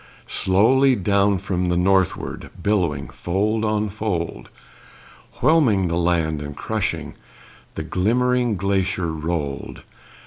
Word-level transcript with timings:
Slowly 0.25 0.95
down 0.95 1.37
from 1.37 1.69
the 1.69 1.77
northward, 1.77 2.49
Billowing 2.59 3.09
fold 3.09 3.63
on 3.63 3.89
fold, 3.89 4.49
Whelming 5.43 5.89
the 5.89 5.95
land 5.95 6.41
and 6.41 6.55
crushing, 6.57 7.13
The 7.75 7.83
glimmering 7.83 8.55
glacier 8.55 9.11
rolled. 9.13 9.83